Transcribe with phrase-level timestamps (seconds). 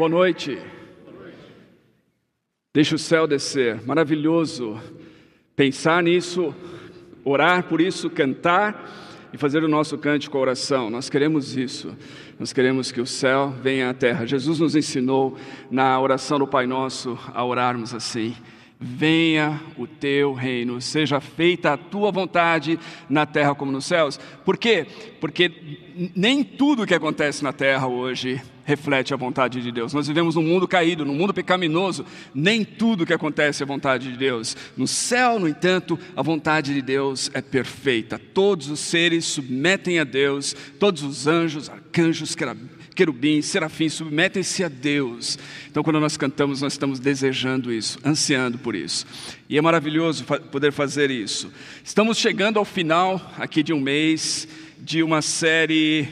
[0.00, 0.58] Boa noite.
[2.72, 3.82] Deixa o céu descer.
[3.86, 4.80] Maravilhoso
[5.54, 6.54] pensar nisso,
[7.22, 10.88] orar por isso, cantar e fazer o nosso cântico com oração.
[10.88, 11.94] Nós queremos isso.
[12.38, 14.24] Nós queremos que o céu venha à terra.
[14.24, 15.36] Jesus nos ensinou
[15.70, 18.34] na oração do Pai Nosso a orarmos assim.
[18.80, 24.18] Venha o teu reino, seja feita a tua vontade na terra como nos céus.
[24.46, 24.86] Por quê?
[25.20, 25.52] Porque
[26.16, 29.92] nem tudo que acontece na terra hoje reflete a vontade de Deus.
[29.92, 34.16] Nós vivemos num mundo caído, num mundo pecaminoso, nem tudo que acontece é vontade de
[34.16, 34.56] Deus.
[34.76, 38.18] No céu, no entanto, a vontade de Deus é perfeita.
[38.18, 42.36] Todos os seres submetem a Deus, todos os anjos, arcanjos,
[42.94, 45.36] querubins, serafins submetem-se a Deus.
[45.68, 49.04] Então, quando nós cantamos, nós estamos desejando isso, ansiando por isso.
[49.48, 51.50] E é maravilhoso poder fazer isso.
[51.82, 54.46] Estamos chegando ao final aqui de um mês
[54.78, 56.08] de uma série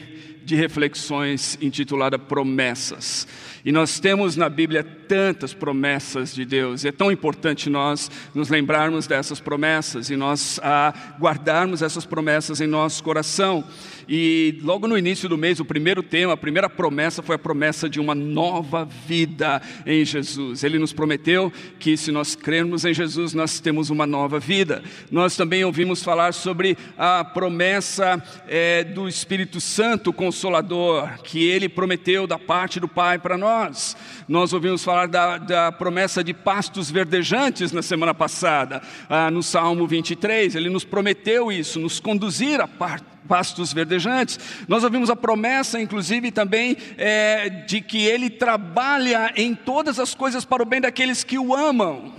[0.49, 3.27] de reflexões intitulada Promessas.
[3.63, 9.05] E nós temos na Bíblia tantas promessas de Deus, é tão importante nós nos lembrarmos
[9.05, 13.63] dessas promessas e nós ah, guardarmos essas promessas em nosso coração.
[14.11, 17.87] E logo no início do mês, o primeiro tema, a primeira promessa foi a promessa
[17.87, 20.63] de uma nova vida em Jesus.
[20.63, 24.81] Ele nos prometeu que se nós crermos em Jesus, nós temos uma nova vida.
[25.11, 32.25] Nós também ouvimos falar sobre a promessa é, do Espírito Santo Consolador, que ele prometeu
[32.25, 33.95] da parte do Pai para nós.
[34.27, 39.85] Nós ouvimos falar da, da promessa de pastos verdejantes na semana passada, ah, no Salmo
[39.85, 40.55] 23.
[40.55, 44.39] Ele nos prometeu isso, nos conduzir a parte pastos verdejantes.
[44.67, 50.43] Nós ouvimos a promessa, inclusive, também é, de que Ele trabalha em todas as coisas
[50.43, 52.18] para o bem daqueles que o amam.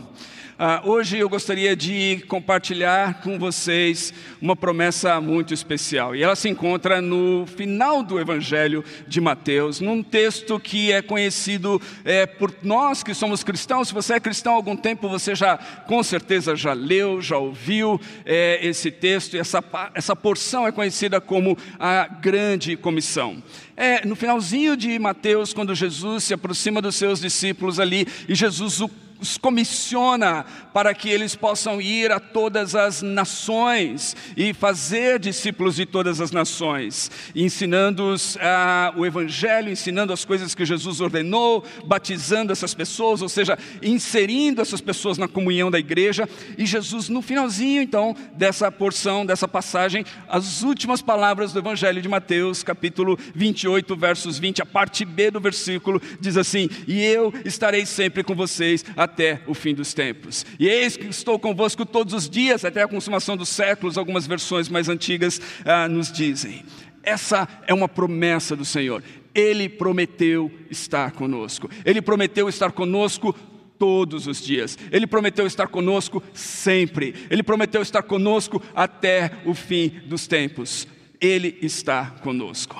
[0.62, 6.14] Ah, hoje eu gostaria de compartilhar com vocês uma promessa muito especial.
[6.14, 11.80] E ela se encontra no final do Evangelho de Mateus, num texto que é conhecido
[12.04, 13.88] é, por nós que somos cristãos.
[13.88, 17.98] Se você é cristão há algum tempo, você já com certeza já leu, já ouviu
[18.26, 19.36] é, esse texto.
[19.36, 23.42] E essa, essa porção é conhecida como a Grande Comissão.
[23.74, 28.82] É, no finalzinho de Mateus, quando Jesus se aproxima dos seus discípulos ali, e Jesus
[28.82, 35.76] o os comissiona para que eles possam ir a todas as nações e fazer discípulos
[35.76, 42.52] de todas as nações, ensinando-os ah, o Evangelho, ensinando as coisas que Jesus ordenou, batizando
[42.52, 46.28] essas pessoas, ou seja, inserindo essas pessoas na comunhão da igreja.
[46.56, 52.08] E Jesus, no finalzinho então dessa porção, dessa passagem, as últimas palavras do Evangelho de
[52.08, 57.84] Mateus, capítulo 28, versos 20, a parte B do versículo, diz assim: E eu estarei
[57.84, 59.09] sempre com vocês até
[59.46, 60.44] o fim dos tempos.
[60.58, 64.68] E eis que estou convosco todos os dias, até a consumação dos séculos, algumas versões
[64.68, 66.64] mais antigas ah, nos dizem.
[67.02, 69.02] Essa é uma promessa do Senhor.
[69.34, 71.70] Ele prometeu estar conosco.
[71.84, 73.34] Ele prometeu estar conosco
[73.78, 74.78] todos os dias.
[74.92, 77.14] Ele prometeu estar conosco sempre.
[77.30, 80.86] Ele prometeu estar conosco até o fim dos tempos.
[81.20, 82.76] Ele está conosco.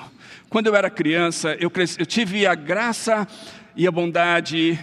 [0.49, 3.27] Quando eu era criança, eu, cresci, eu tive a graça
[3.75, 4.77] e a bondade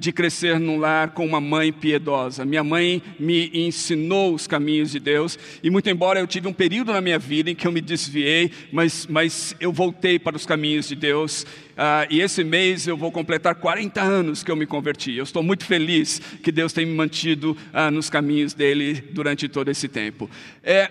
[0.00, 2.42] de crescer num lar com uma mãe piedosa.
[2.42, 6.90] Minha mãe me ensinou os caminhos de Deus, e muito embora eu tive um período
[6.90, 10.88] na minha vida em que eu me desviei, mas, mas eu voltei para os caminhos
[10.88, 11.46] de Deus.
[11.76, 15.14] Ah, e esse mês eu vou completar 40 anos que eu me converti.
[15.14, 19.70] Eu estou muito feliz que Deus tem me mantido ah, nos caminhos dele durante todo
[19.70, 20.30] esse tempo.
[20.64, 20.90] É,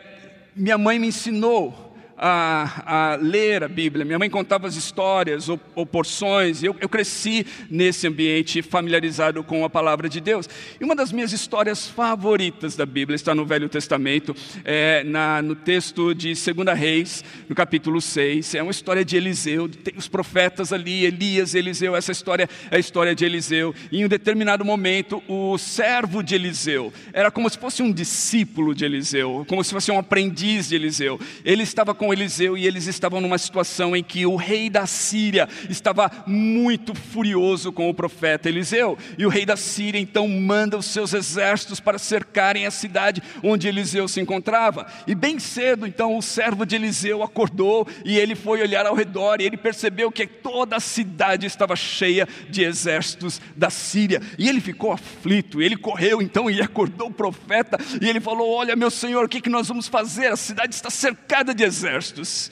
[0.55, 1.88] minha mãe me ensinou
[2.19, 4.03] a, a, ler a Bíblia.
[4.03, 6.61] Minha mãe contava as histórias ou, ou porções.
[6.61, 10.49] Eu, eu, cresci nesse ambiente familiarizado com a palavra de Deus.
[10.79, 14.35] E uma das minhas histórias favoritas da Bíblia está no Velho Testamento,
[14.65, 18.55] é, na, no texto de 2 Reis, no capítulo 6.
[18.55, 19.69] É uma história de Eliseu.
[19.69, 21.95] Tem os profetas ali, Elias, Eliseu.
[21.95, 23.73] Essa história é a história de Eliseu.
[23.91, 28.75] E em um determinado momento, o servo de Eliseu era como se fosse um discípulo
[28.75, 31.19] de Eliseu, como se fosse um aprendiz de Eliseu.
[31.45, 35.47] Ele estava com Eliseu e eles estavam numa situação em que o rei da Síria
[35.69, 38.97] estava muito furioso com o profeta Eliseu.
[39.17, 43.67] E o rei da Síria então manda os seus exércitos para cercarem a cidade onde
[43.67, 44.87] Eliseu se encontrava.
[45.05, 49.41] E bem cedo então o servo de Eliseu acordou e ele foi olhar ao redor
[49.41, 54.21] e ele percebeu que toda a cidade estava cheia de exércitos da Síria.
[54.37, 58.75] E ele ficou aflito, ele correu então e acordou o profeta e ele falou: Olha,
[58.75, 60.27] meu senhor, o que, que nós vamos fazer?
[60.27, 62.51] A cidade está cercada de exércitos exércitos.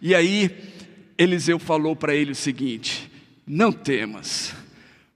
[0.00, 0.50] E aí
[1.18, 3.10] Eliseu falou para ele o seguinte:
[3.46, 4.54] Não temas,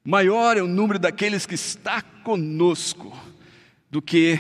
[0.04, 3.16] maior é o número daqueles que está conosco
[3.90, 4.38] do que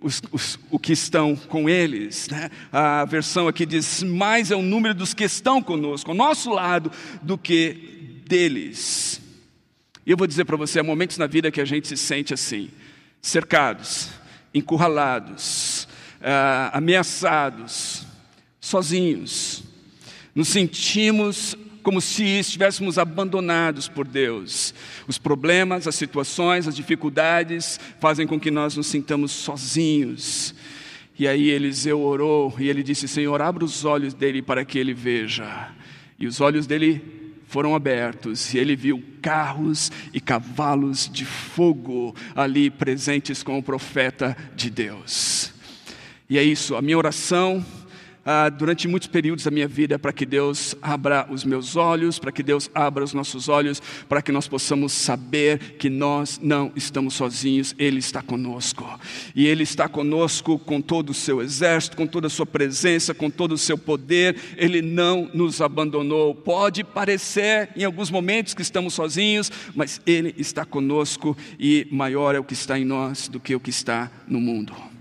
[0.00, 2.28] os, os, o que estão com eles.
[2.28, 2.50] Né?
[2.70, 6.92] A versão aqui diz: mais é o número dos que estão conosco, ao nosso lado,
[7.22, 9.20] do que deles.
[10.04, 12.34] E eu vou dizer para você, há momentos na vida que a gente se sente
[12.34, 12.68] assim,
[13.20, 14.10] cercados,
[14.52, 15.86] encurralados,
[16.22, 17.91] uh, ameaçados,
[18.62, 19.64] sozinhos.
[20.34, 24.72] Nos sentimos como se estivéssemos abandonados por Deus.
[25.06, 30.54] Os problemas, as situações, as dificuldades fazem com que nós nos sintamos sozinhos.
[31.18, 34.94] E aí Eliseu orou e ele disse: Senhor, abra os olhos dele para que ele
[34.94, 35.70] veja.
[36.18, 37.02] E os olhos dele
[37.48, 44.36] foram abertos e ele viu carros e cavalos de fogo ali presentes com o profeta
[44.54, 45.52] de Deus.
[46.30, 47.62] E é isso, a minha oração
[48.24, 52.32] ah, durante muitos períodos da minha vida para que Deus abra os meus olhos, para
[52.32, 57.14] que Deus abra os nossos olhos, para que nós possamos saber que nós não estamos
[57.14, 58.86] sozinhos, Ele está conosco.
[59.34, 63.30] E Ele está conosco com todo o seu exército, com toda a sua presença, com
[63.30, 66.34] todo o seu poder, Ele não nos abandonou.
[66.34, 72.38] Pode parecer em alguns momentos que estamos sozinhos, mas Ele está conosco e maior é
[72.38, 74.91] o que está em nós do que o que está no mundo.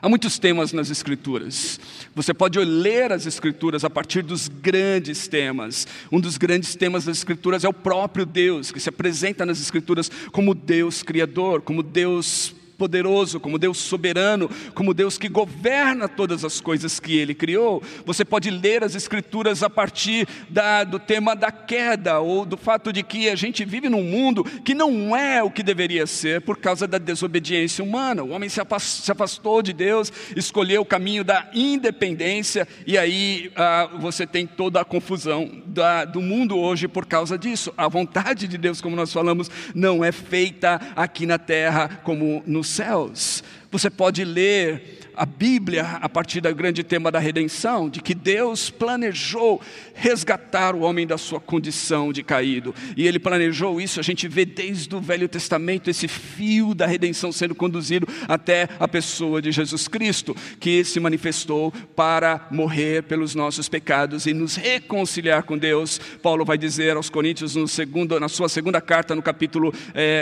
[0.00, 1.78] Há muitos temas nas Escrituras.
[2.14, 5.86] Você pode ler as Escrituras a partir dos grandes temas.
[6.10, 10.10] Um dos grandes temas das Escrituras é o próprio Deus, que se apresenta nas Escrituras
[10.32, 16.60] como Deus Criador, como Deus poderoso, como Deus soberano, como Deus que governa todas as
[16.60, 17.82] coisas que Ele criou.
[18.04, 22.92] Você pode ler as Escrituras a partir da, do tema da queda, ou do fato
[22.92, 26.58] de que a gente vive num mundo que não é o que deveria ser por
[26.58, 28.22] causa da desobediência humana.
[28.22, 34.26] O homem se afastou de Deus, escolheu o caminho da independência, e aí ah, você
[34.26, 37.72] tem toda a confusão da, do mundo hoje por causa disso.
[37.76, 42.64] A vontade de Deus, como nós falamos, não é feita aqui na terra como no
[42.66, 43.42] céus.
[43.70, 48.70] Você pode ler a Bíblia a partir do grande tema da redenção, de que Deus
[48.70, 49.60] planejou
[49.94, 52.74] resgatar o homem da sua condição de caído.
[52.96, 57.32] E ele planejou isso, a gente vê desde o Velho Testamento esse fio da redenção
[57.32, 63.68] sendo conduzido até a pessoa de Jesus Cristo, que se manifestou para morrer pelos nossos
[63.68, 65.98] pecados e nos reconciliar com Deus.
[66.22, 69.72] Paulo vai dizer aos Coríntios no segundo, na sua segunda carta, no capítulo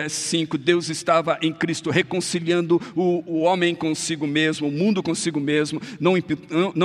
[0.09, 5.81] 5, eh, Deus estava em Cristo reconciliando o, o homem consigo mesmo, mundo consigo mesmo,
[5.99, 6.17] não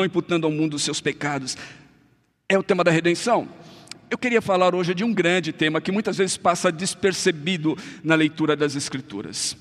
[0.06, 1.57] imputando, ao mundo os seus pecados.
[2.48, 3.48] É o tema da redenção.
[4.10, 8.56] Eu queria falar hoje de um grande tema que muitas vezes passa despercebido na leitura
[8.56, 9.56] das Escrituras,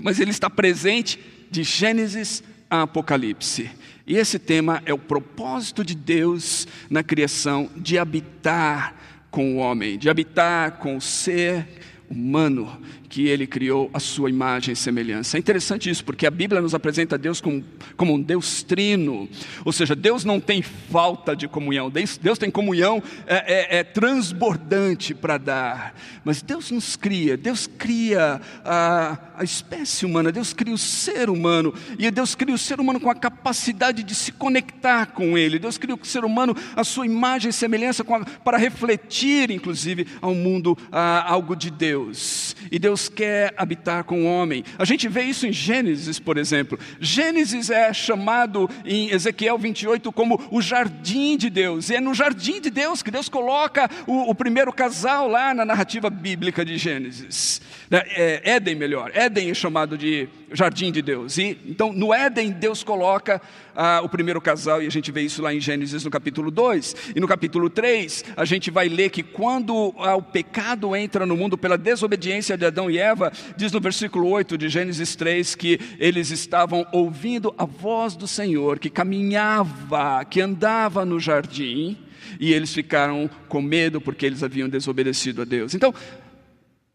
[0.00, 1.18] mas ele está presente
[1.50, 3.70] de Gênesis a Apocalipse.
[4.06, 8.94] E esse tema é o propósito de Deus na criação de habitar
[9.30, 11.66] com o homem, de habitar com o ser
[12.08, 15.36] humano que ele criou a sua imagem e semelhança.
[15.36, 17.64] É interessante isso, porque a Bíblia nos apresenta Deus como,
[17.96, 19.28] como um Deus trino,
[19.64, 23.84] ou seja, Deus não tem falta de comunhão, Deus, Deus tem comunhão é, é, é
[23.84, 25.94] transbordante para dar,
[26.24, 31.72] mas Deus nos cria, Deus cria a, a espécie humana, Deus cria o ser humano,
[31.98, 35.78] e Deus cria o ser humano com a capacidade de se conectar com Ele, Deus
[35.78, 40.76] cria o ser humano a sua imagem e semelhança a, para refletir, inclusive, ao mundo
[40.90, 44.64] a, algo de Deus, e Deus Deus quer habitar com o homem.
[44.78, 46.78] A gente vê isso em Gênesis, por exemplo.
[46.98, 51.90] Gênesis é chamado em Ezequiel 28 como o jardim de Deus.
[51.90, 55.66] E é no jardim de Deus que Deus coloca o, o primeiro casal lá na
[55.66, 57.60] narrativa bíblica de Gênesis.
[57.90, 59.10] Né, é, Éden, melhor.
[59.14, 61.38] Éden é chamado de jardim de Deus.
[61.38, 63.40] E então no Éden Deus coloca
[63.74, 67.12] ah, o primeiro casal e a gente vê isso lá em Gênesis no capítulo 2.
[67.14, 71.36] E no capítulo 3 a gente vai ler que quando ah, o pecado entra no
[71.36, 75.80] mundo pela desobediência de Adão e Eva, diz no versículo 8 de Gênesis 3 que
[75.98, 81.98] eles estavam ouvindo a voz do Senhor que caminhava, que andava no jardim,
[82.40, 85.74] e eles ficaram com medo porque eles haviam desobedecido a Deus.
[85.74, 85.94] Então,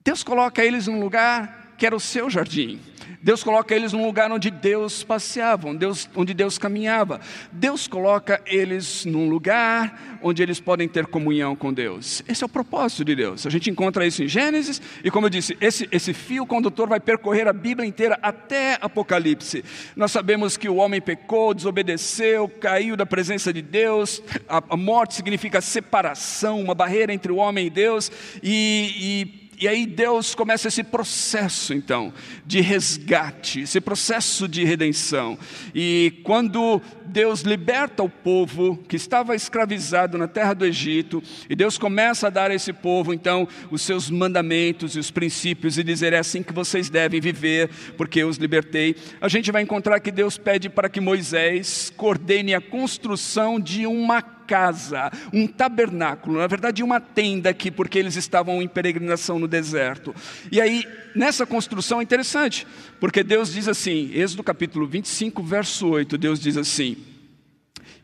[0.04, 2.80] Deus coloca eles num lugar que era o seu jardim.
[3.24, 7.20] Deus coloca eles num lugar onde Deus passeava, Deus, onde Deus caminhava.
[7.52, 12.22] Deus coloca eles num lugar onde eles podem ter comunhão com Deus.
[12.28, 13.48] Esse é o propósito de Deus.
[13.48, 17.00] A gente encontra isso em Gênesis, e como eu disse, esse, esse fio condutor vai
[17.00, 19.66] percorrer a Bíblia inteira até Apocalipse.
[19.96, 24.22] Nós sabemos que o homem pecou, desobedeceu, caiu da presença de Deus.
[24.48, 28.12] A, a morte significa separação, uma barreira entre o homem e Deus,
[28.44, 32.12] e, e e aí Deus começa esse processo, então,
[32.44, 35.38] de resgate, esse processo de redenção.
[35.76, 41.78] E quando Deus liberta o povo que estava escravizado na terra do Egito, e Deus
[41.78, 46.12] começa a dar a esse povo, então, os seus mandamentos e os princípios, e dizer:
[46.12, 48.96] é assim que vocês devem viver, porque eu os libertei.
[49.22, 54.24] A gente vai encontrar que Deus pede para que Moisés coordene a construção de uma
[54.52, 60.14] casa, um tabernáculo, na verdade uma tenda aqui, porque eles estavam em peregrinação no deserto.
[60.52, 62.68] E aí, nessa construção é interessante,
[63.00, 66.98] porque Deus diz assim, Êxodo capítulo 25, verso 8, Deus diz assim: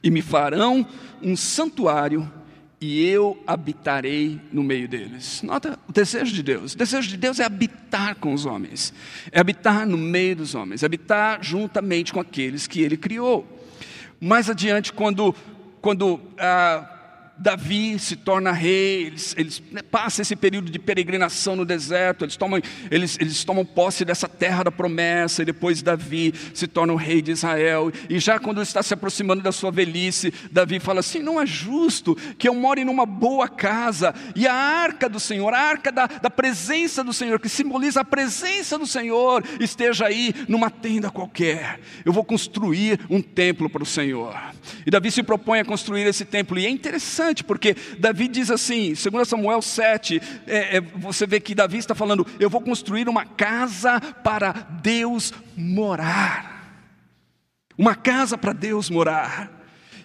[0.02, 0.88] E me farão
[1.22, 2.32] um santuário
[2.80, 5.42] e eu habitarei no meio deles.
[5.44, 6.76] Nota o desejo de Deus.
[6.76, 8.94] O desejo de Deus é habitar com os homens,
[9.34, 13.46] é habitar no meio dos homens, é habitar juntamente com aqueles que ele criou.
[14.20, 15.36] Mais adiante, quando,
[15.82, 16.97] quando ah,
[17.40, 22.36] Davi se torna rei, eles, eles né, passam esse período de peregrinação no deserto, eles
[22.36, 26.96] tomam, eles, eles tomam posse dessa terra da promessa, e depois Davi se torna o
[26.96, 27.92] rei de Israel.
[28.10, 32.16] E já quando está se aproximando da sua velhice, Davi fala assim: não é justo
[32.38, 36.30] que eu more numa boa casa, e a arca do Senhor, a arca da, da
[36.30, 41.80] presença do Senhor, que simboliza a presença do Senhor, esteja aí numa tenda qualquer.
[42.04, 44.36] Eu vou construir um templo para o Senhor.
[44.86, 48.50] E Davi se propõe a construir esse templo, e é interessante interessante, porque Davi diz
[48.50, 53.08] assim, 2 Samuel 7, é, é, você vê que Davi está falando: Eu vou construir
[53.10, 56.56] uma casa para Deus morar.
[57.78, 59.52] Uma casa para Deus morar.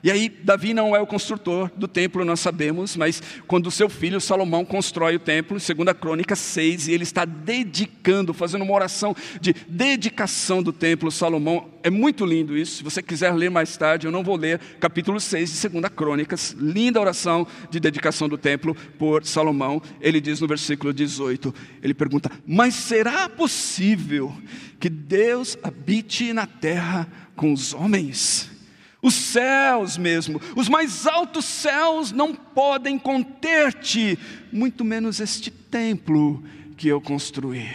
[0.05, 4.21] E aí, Davi não é o construtor do templo, nós sabemos, mas quando seu filho
[4.21, 9.15] Salomão constrói o templo, segundo a Crônica 6, e ele está dedicando, fazendo uma oração
[9.41, 14.09] de dedicação do templo, Salomão, é muito lindo isso, se você quiser ler mais tarde,
[14.09, 18.75] eu não vou ler, capítulo 6 de segunda Crônicas, linda oração de dedicação do templo
[18.99, 24.35] por Salomão, ele diz no versículo 18, ele pergunta, mas será possível
[24.81, 27.07] que Deus habite na terra
[27.37, 28.52] com os homens?
[29.03, 34.17] Os céus mesmo, os mais altos céus não podem conter-te,
[34.53, 36.43] muito menos este templo
[36.77, 37.69] que eu construí.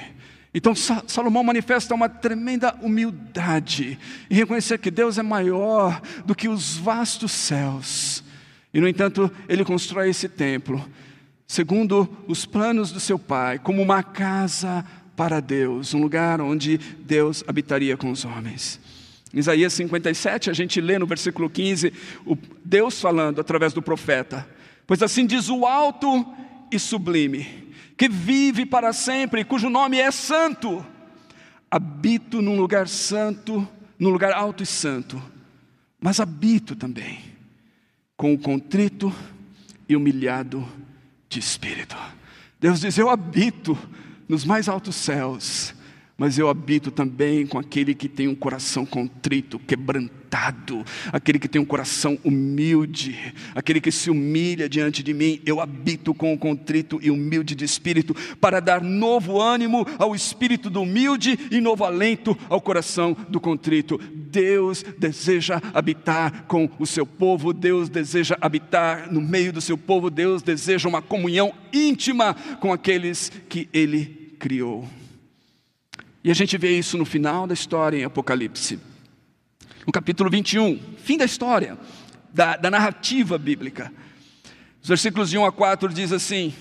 [0.53, 6.77] Então Salomão manifesta uma tremenda humildade em reconhecer que Deus é maior do que os
[6.77, 8.24] vastos céus.
[8.74, 10.84] E no entanto, ele constrói esse templo
[11.48, 17.43] segundo os planos do seu pai, como uma casa para Deus, um lugar onde Deus
[17.48, 18.79] habitaria com os homens.
[19.39, 21.94] Isaías 57, a gente lê no versículo 15,
[22.25, 24.48] o Deus falando através do profeta:
[24.86, 26.25] Pois assim diz o alto
[26.72, 30.86] e sublime, que vive para sempre, cujo nome é santo.
[31.70, 33.67] Habito num lugar santo,
[34.00, 35.22] num lugar alto e santo,
[36.00, 37.20] mas habito também
[38.15, 39.13] com o contrito
[39.88, 40.67] e humilhado
[41.29, 41.96] de espírito.
[42.60, 43.77] Deus diz: Eu habito
[44.27, 45.74] nos mais altos céus,
[46.17, 50.83] mas eu habito também com aquele que tem um coração contrito, quebrantado,
[51.13, 55.39] aquele que tem um coração humilde, aquele que se humilha diante de mim.
[55.45, 60.71] Eu habito com o contrito e humilde de espírito, para dar novo ânimo ao espírito
[60.71, 64.00] do humilde e novo alento ao coração do contrito.
[64.12, 70.09] Deus deseja habitar com o seu povo, Deus deseja habitar no meio do seu povo,
[70.09, 74.88] Deus deseja uma comunhão íntima com aqueles que ele criou.
[76.27, 78.77] E a gente vê isso no final da história em Apocalipse.
[79.86, 81.77] No capítulo 21, fim da história,
[82.34, 83.93] da, da narrativa bíblica.
[84.81, 86.53] Os versículos de 1 a 4 diz assim: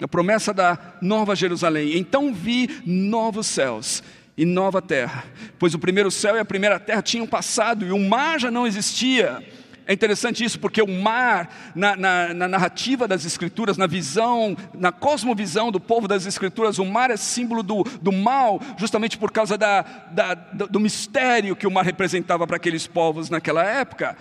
[0.00, 1.98] a promessa da nova Jerusalém.
[1.98, 4.02] Então vi novos céus
[4.38, 5.26] e nova terra,
[5.58, 8.66] pois o primeiro céu e a primeira terra tinham passado e o mar já não
[8.66, 9.46] existia.
[9.86, 14.90] É interessante isso, porque o mar, na, na, na, narrativa das Escrituras, na visão, na
[14.90, 19.58] cosmovisão do povo das Escrituras, o mar é símbolo do, do mal, justamente por causa
[19.58, 24.16] da, da, do mistério que o mar representava para aqueles povos naquela época.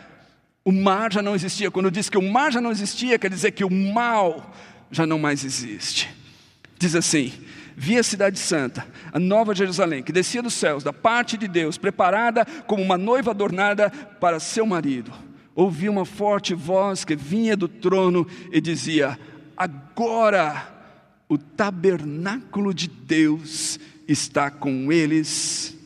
[0.65, 1.71] O mar já não existia.
[1.71, 4.53] Quando diz que o mar já não existia, quer dizer que o mal
[4.91, 6.13] já não mais existe.
[6.77, 7.31] Diz assim:
[7.75, 11.77] Vi a cidade santa, a nova Jerusalém, que descia dos céus, da parte de Deus,
[11.77, 13.89] preparada como uma noiva adornada
[14.19, 15.13] para seu marido
[15.55, 19.19] ouvi uma forte voz que vinha do trono e dizia:
[19.55, 20.73] Agora
[21.29, 25.77] o tabernáculo de Deus está com eles,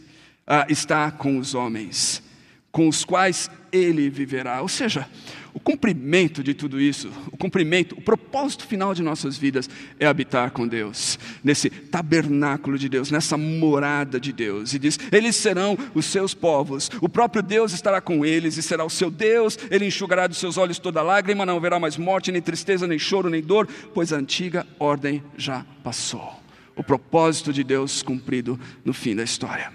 [0.46, 2.22] ah, está com os homens,
[2.72, 4.62] com os quais ele viverá.
[4.62, 5.08] Ou seja,
[5.58, 9.68] o cumprimento de tudo isso, o cumprimento, o propósito final de nossas vidas
[10.00, 14.76] é habitar com Deus, nesse tabernáculo de Deus, nessa morada de Deus.
[14.76, 18.86] E diz: Eles serão os seus povos, o próprio Deus estará com eles e será
[18.86, 22.40] o seu Deus, ele enxugará dos seus olhos toda lágrima, não haverá mais morte, nem
[22.40, 26.40] tristeza, nem choro, nem dor, pois a antiga ordem já passou.
[26.76, 29.74] O propósito de Deus cumprido no fim da história.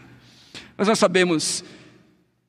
[0.76, 1.64] Mas nós sabemos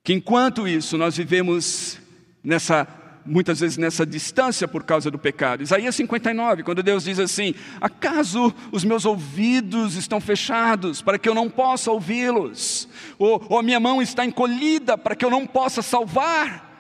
[0.04, 1.98] que enquanto isso nós vivemos
[2.44, 2.88] nessa
[3.26, 5.64] muitas vezes nessa distância por causa do pecado.
[5.64, 11.36] Isaías 59, quando Deus diz assim: Acaso os meus ouvidos estão fechados para que eu
[11.36, 12.88] não possa ouvi-los?
[13.18, 16.72] Ou, ou a minha mão está encolhida para que eu não possa salvar?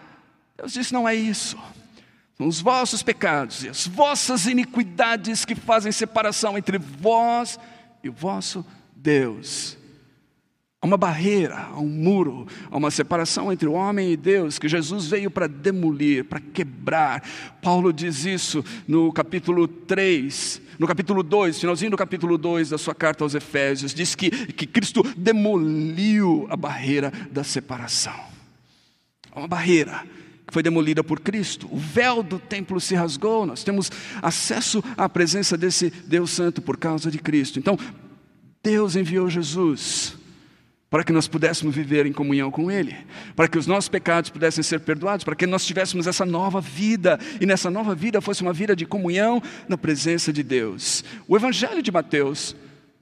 [0.57, 1.57] Deus diz: Não é isso.
[2.37, 7.59] São os vossos pecados e as vossas iniquidades que fazem separação entre vós
[8.03, 9.77] e o vosso Deus.
[10.83, 14.67] Há uma barreira, há um muro, há uma separação entre o homem e Deus que
[14.67, 17.23] Jesus veio para demolir, para quebrar.
[17.61, 22.93] Paulo diz isso no capítulo 3, no capítulo 2, finalzinho do capítulo 2 da sua
[22.93, 28.19] carta aos Efésios, diz que, que Cristo demoliu a barreira da separação.
[29.31, 30.03] Há uma barreira
[30.45, 31.65] que foi demolida por Cristo.
[31.71, 33.89] O véu do templo se rasgou, nós temos
[34.21, 37.57] acesso à presença desse Deus Santo por causa de Cristo.
[37.57, 37.79] Então,
[38.61, 40.21] Deus enviou Jesus
[40.93, 42.95] para que nós pudéssemos viver em comunhão com Ele,
[43.35, 47.19] para que os nossos pecados pudessem ser perdoados, para que nós tivéssemos essa nova vida
[47.41, 51.03] e nessa nova vida fosse uma vida de comunhão na presença de Deus.
[51.27, 52.55] O Evangelho de Mateus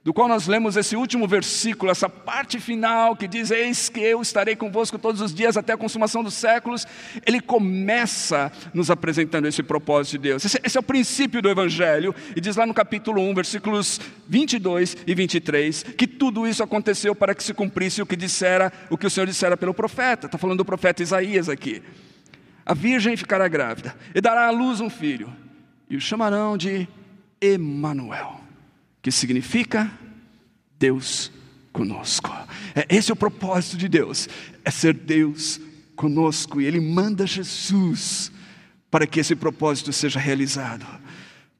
[0.04, 4.20] do qual nós lemos esse último versículo, essa parte final que diz: Eis que eu
[4.20, 6.86] estarei convosco todos os dias até a consumação dos séculos,
[7.24, 10.44] ele começa nos apresentando esse propósito de Deus.
[10.44, 14.96] Esse, esse, é o princípio do Evangelho, e diz lá no capítulo 1, versículos 22
[15.06, 19.06] e 23, que tudo isso aconteceu para que se cumprisse o que dissera, o que
[19.06, 20.26] o Senhor dissera pelo profeta.
[20.26, 21.80] Está falando do profeta Isaías aqui.
[22.66, 25.32] A virgem ficará grávida e dará à luz um filho,
[25.88, 26.88] e o chamarão de
[27.40, 28.41] Emanuel
[29.02, 29.90] que significa
[30.78, 31.30] Deus
[31.72, 32.30] conosco.
[32.74, 34.28] É, esse é o propósito de Deus,
[34.64, 35.60] é ser Deus
[35.96, 38.30] conosco, e Ele manda Jesus
[38.90, 40.86] para que esse propósito seja realizado.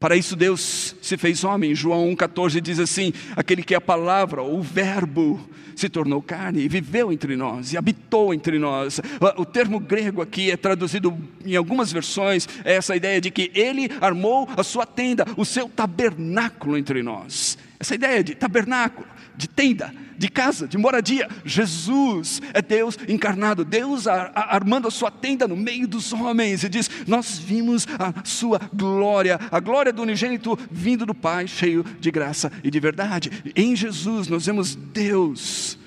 [0.02, 1.76] Para isso Deus se fez homem.
[1.76, 5.40] João 1,14 diz assim: aquele que é a palavra, o verbo,
[5.76, 9.00] se tornou carne e viveu entre nós e habitou entre nós.
[9.36, 11.16] O termo grego aqui é traduzido
[11.46, 15.68] em algumas versões, é essa ideia de que ele armou a sua tenda, o seu
[15.68, 17.56] tabernáculo entre nós.
[17.78, 21.28] Essa ideia de tabernáculo, de tenda, de casa, de moradia.
[21.44, 26.90] Jesus é Deus encarnado, Deus armando a sua tenda no meio dos homens e diz:
[27.06, 32.52] Nós vimos a sua glória, a glória do unigênito vindo do Pai, cheio de graça
[32.62, 33.52] e de verdade.
[33.56, 35.78] Em Jesus nós vemos Deus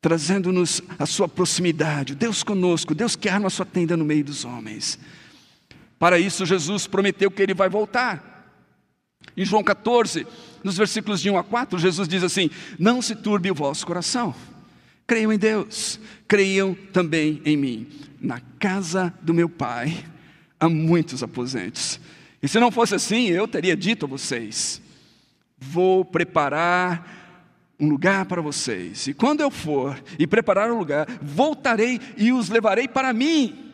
[0.00, 4.44] trazendo-nos a sua proximidade, Deus conosco, Deus que arma a sua tenda no meio dos
[4.44, 4.98] homens.
[5.98, 8.52] Para isso, Jesus prometeu que ele vai voltar.
[9.34, 10.26] Em João 14,
[10.64, 14.34] nos versículos de 1 a 4, Jesus diz assim: Não se turbe o vosso coração,
[15.06, 17.86] creiam em Deus, creiam também em mim.
[18.18, 20.02] Na casa do meu pai
[20.58, 22.00] há muitos aposentos.
[22.42, 24.80] E se não fosse assim, eu teria dito a vocês:
[25.58, 29.06] Vou preparar um lugar para vocês.
[29.06, 33.72] E quando eu for e preparar um lugar, voltarei e os levarei para mim,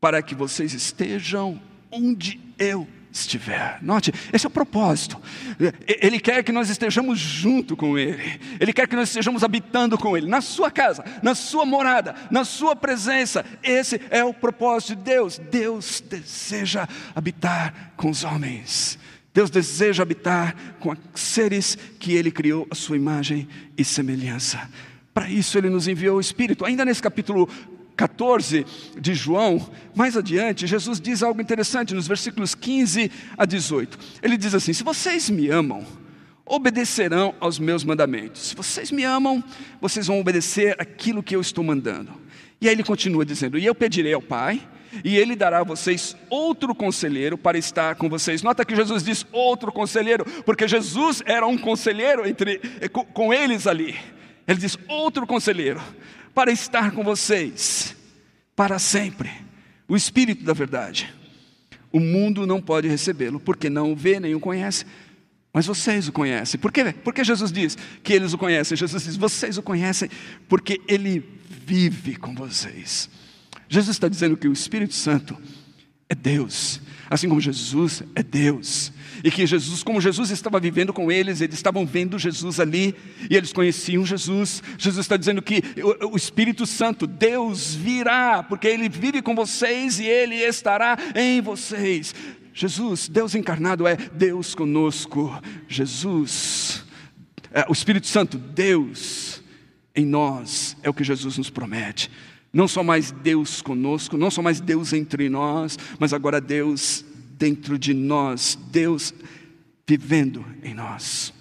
[0.00, 2.88] para que vocês estejam onde eu
[3.20, 3.78] estiver.
[3.82, 5.20] Note, esse é o propósito.
[5.86, 8.40] Ele quer que nós estejamos junto com Ele.
[8.60, 12.44] Ele quer que nós estejamos habitando com Ele, na sua casa, na sua morada, na
[12.44, 13.44] sua presença.
[13.62, 15.38] Esse é o propósito de Deus.
[15.38, 18.98] Deus deseja habitar com os homens.
[19.32, 24.68] Deus deseja habitar com seres que Ele criou a sua imagem e semelhança.
[25.12, 26.64] Para isso Ele nos enviou o Espírito.
[26.64, 27.48] Ainda nesse capítulo
[27.96, 28.66] 14
[28.98, 33.98] de João, mais adiante, Jesus diz algo interessante nos versículos 15 a 18.
[34.22, 35.84] Ele diz assim: Se vocês me amam,
[36.44, 38.48] obedecerão aos meus mandamentos.
[38.48, 39.42] Se vocês me amam,
[39.80, 42.12] vocês vão obedecer aquilo que eu estou mandando.
[42.60, 44.60] E aí ele continua dizendo: E eu pedirei ao Pai,
[45.02, 48.42] e ele dará a vocês outro conselheiro para estar com vocês.
[48.42, 52.60] Nota que Jesus diz outro conselheiro, porque Jesus era um conselheiro entre,
[52.92, 53.96] com, com eles ali.
[54.46, 55.80] Ele diz outro conselheiro
[56.36, 57.96] para estar com vocês
[58.54, 59.30] para sempre.
[59.88, 61.10] O Espírito da Verdade.
[61.90, 64.84] O mundo não pode recebê-lo, porque não o vê nem o conhece,
[65.50, 66.60] mas vocês o conhecem.
[66.60, 66.92] Por quê?
[67.02, 68.76] Porque Jesus diz que eles o conhecem.
[68.76, 70.10] Jesus diz: vocês o conhecem,
[70.46, 71.24] porque ele
[71.64, 73.08] vive com vocês.
[73.66, 75.34] Jesus está dizendo que o Espírito Santo
[76.06, 78.92] é Deus, assim como Jesus é Deus.
[79.22, 82.94] E que Jesus, como Jesus estava vivendo com eles, eles estavam vendo Jesus ali,
[83.30, 84.62] e eles conheciam Jesus.
[84.78, 85.62] Jesus está dizendo que
[86.10, 92.14] o Espírito Santo, Deus virá, porque Ele vive com vocês e Ele estará em vocês.
[92.52, 95.30] Jesus, Deus encarnado, é Deus conosco.
[95.68, 96.84] Jesus,
[97.52, 99.42] é, o Espírito Santo, Deus
[99.94, 102.10] em nós, é o que Jesus nos promete.
[102.52, 107.04] Não só mais Deus conosco, não só mais Deus entre nós, mas agora Deus
[107.38, 109.12] dentro de nós, Deus
[109.86, 111.32] vivendo em nós.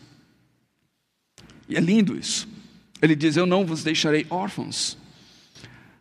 [1.68, 2.48] E é lindo isso.
[3.02, 4.98] Ele diz: Eu não vos deixarei órfãos.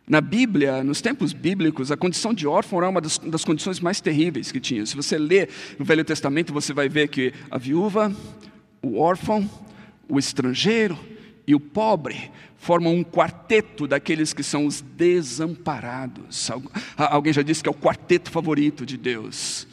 [0.07, 3.99] Na Bíblia, nos tempos bíblicos, a condição de órfão era uma das, das, condições mais
[3.99, 4.85] terríveis que tinha.
[4.85, 8.15] Se você ler no Velho Testamento, você vai ver que a viúva,
[8.83, 9.49] o órfão,
[10.07, 10.95] o estrangeiro
[11.47, 16.49] e o pobre formam um quarteto daqueles que são os desamparados.
[16.97, 19.67] Alguém já disse que é o quarteto favorito de Deus.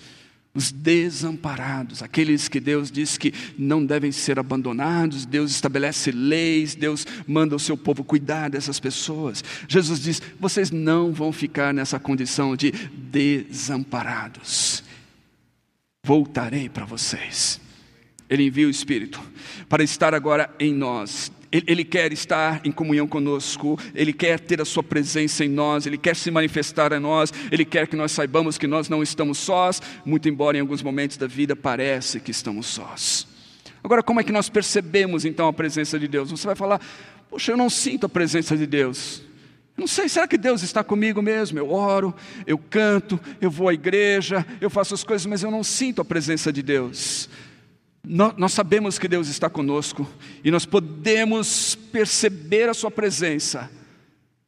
[0.55, 7.07] Os desamparados, aqueles que Deus diz que não devem ser abandonados, Deus estabelece leis, Deus
[7.27, 9.43] manda o seu povo cuidar dessas pessoas.
[9.67, 14.85] Jesus diz: vocês não vão ficar nessa condição de desamparados.
[16.05, 17.59] Voltarei para vocês.
[18.29, 19.23] Ele envia o Espírito
[19.71, 21.33] para estar agora em nós.
[21.53, 25.99] Ele, quer estar em comunhão conosco, Ele quer ter a Sua presença em nós, Ele
[25.99, 29.83] quer se manifestar a nós, Ele quer que nós saibamos que nós não estamos sós,
[30.05, 33.27] muito embora em alguns momentos da vida pareça que estamos sós.
[33.85, 36.31] Agora, como é que nós percebemos então a presença de Deus?
[36.31, 36.81] Você vai falar,
[37.29, 39.23] poxa, eu não sinto a presença de Deus.
[39.77, 41.59] Não sei, será que Deus está comigo mesmo?
[41.59, 42.15] Eu oro,
[42.47, 46.05] eu canto, eu vou à igreja, eu faço as coisas, mas eu não sinto a
[46.05, 47.29] presença de Deus.
[48.05, 50.09] Nós sabemos que Deus está conosco
[50.43, 53.71] e nós podemos perceber a Sua presença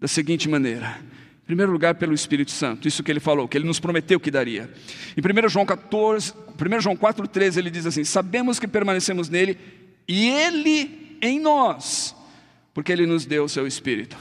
[0.00, 0.98] da seguinte maneira.
[1.44, 4.30] Em primeiro lugar, pelo Espírito Santo, isso que ele falou, que ele nos prometeu que
[4.30, 4.72] daria.
[5.16, 9.56] Em 1 João 14, 1 João 4,13, ele diz assim: Sabemos que permanecemos nele
[10.08, 12.16] e ele em nós,
[12.72, 14.16] porque ele nos deu o seu Espírito.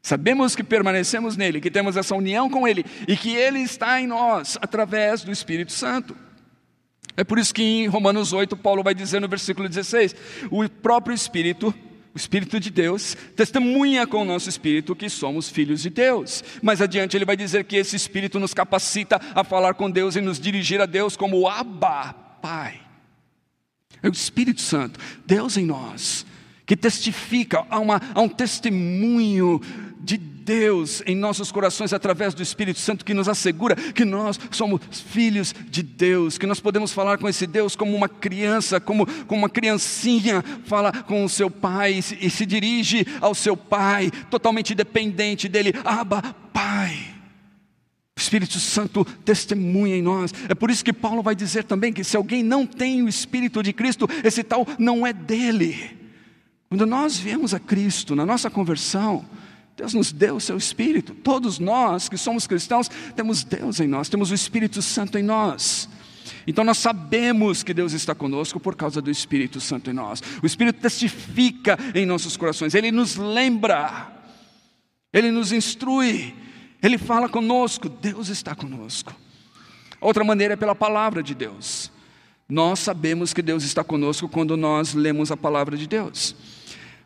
[0.00, 4.06] Sabemos que permanecemos nele, que temos essa união com ele e que ele está em
[4.06, 6.16] nós através do Espírito Santo.
[7.16, 10.14] É por isso que em Romanos 8, Paulo vai dizer no versículo 16:
[10.50, 11.74] o próprio Espírito,
[12.14, 16.44] o Espírito de Deus, testemunha com o nosso espírito que somos filhos de Deus.
[16.62, 20.20] Mais adiante ele vai dizer que esse Espírito nos capacita a falar com Deus e
[20.20, 22.80] nos dirigir a Deus como Abba, Pai.
[24.02, 26.26] É o Espírito Santo, Deus em nós,
[26.66, 29.60] que testifica, há, uma, há um testemunho
[30.00, 30.35] de Deus
[31.04, 35.82] em nossos corações através do Espírito Santo que nos assegura que nós somos filhos de
[35.82, 40.44] Deus, que nós podemos falar com esse Deus como uma criança, como, como uma criancinha
[40.64, 45.48] fala com o seu pai e se, e se dirige ao seu pai, totalmente dependente
[45.48, 45.72] dele.
[45.84, 46.96] Abba, Pai.
[48.16, 50.32] O Espírito Santo testemunha em nós.
[50.48, 53.62] É por isso que Paulo vai dizer também que se alguém não tem o Espírito
[53.62, 55.96] de Cristo, esse tal não é dele.
[56.70, 59.24] Quando nós viemos a Cristo na nossa conversão,
[59.76, 61.14] Deus nos deu o seu Espírito.
[61.14, 65.88] Todos nós que somos cristãos temos Deus em nós, temos o Espírito Santo em nós.
[66.46, 70.22] Então nós sabemos que Deus está conosco por causa do Espírito Santo em nós.
[70.42, 74.12] O Espírito testifica em nossos corações, ele nos lembra,
[75.12, 76.34] ele nos instrui,
[76.82, 79.14] ele fala conosco, Deus está conosco.
[80.00, 81.92] Outra maneira é pela palavra de Deus.
[82.48, 86.34] Nós sabemos que Deus está conosco quando nós lemos a palavra de Deus.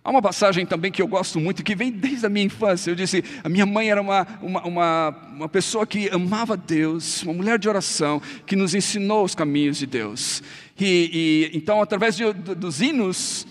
[0.03, 2.91] Há uma passagem também que eu gosto muito, que vem desde a minha infância.
[2.91, 7.35] Eu disse: a minha mãe era uma, uma, uma, uma pessoa que amava Deus, uma
[7.35, 10.43] mulher de oração, que nos ensinou os caminhos de Deus.
[10.79, 13.47] E, e então, através de, dos hinos,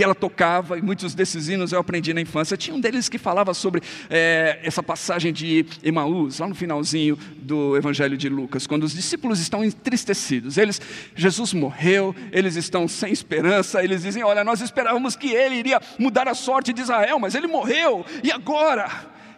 [0.00, 2.56] que ela tocava, e muitos desses hinos eu aprendi na infância.
[2.56, 7.76] Tinha um deles que falava sobre é, essa passagem de Emaús, lá no finalzinho do
[7.76, 10.56] Evangelho de Lucas, quando os discípulos estão entristecidos.
[10.56, 10.80] Eles,
[11.14, 16.28] Jesus morreu, eles estão sem esperança, eles dizem: Olha, nós esperávamos que ele iria mudar
[16.28, 18.90] a sorte de Israel, mas ele morreu, e agora?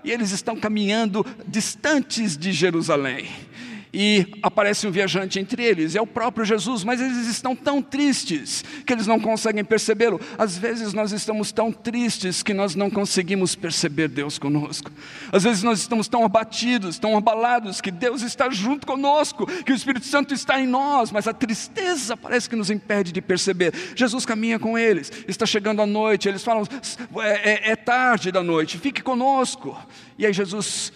[0.04, 3.26] E eles estão caminhando distantes de Jerusalém
[3.92, 8.64] e aparece um viajante entre eles, é o próprio Jesus, mas eles estão tão tristes
[8.86, 10.18] que eles não conseguem percebê-lo.
[10.38, 14.90] Às vezes nós estamos tão tristes que nós não conseguimos perceber Deus conosco.
[15.30, 19.74] Às vezes nós estamos tão abatidos, tão abalados que Deus está junto conosco, que o
[19.74, 23.74] Espírito Santo está em nós, mas a tristeza parece que nos impede de perceber.
[23.94, 26.66] Jesus caminha com eles, está chegando a noite, eles falam:
[27.20, 29.78] é, é, é tarde da noite, fique conosco.
[30.18, 30.92] E aí Jesus